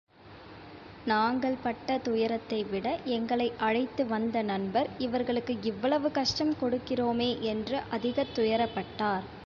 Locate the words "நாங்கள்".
1.05-1.57